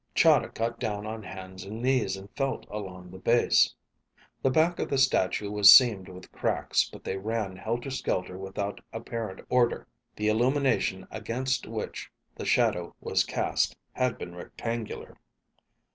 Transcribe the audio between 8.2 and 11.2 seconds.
without apparent order. The illumination